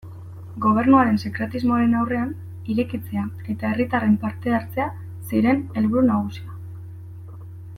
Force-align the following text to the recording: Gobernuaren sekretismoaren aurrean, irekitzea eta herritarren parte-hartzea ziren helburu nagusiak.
Gobernuaren 0.63 1.19
sekretismoaren 1.23 1.91
aurrean, 1.99 2.31
irekitzea 2.75 3.25
eta 3.55 3.69
herritarren 3.73 4.17
parte-hartzea 4.25 4.89
ziren 5.29 5.63
helburu 5.77 6.05
nagusiak. 6.09 7.45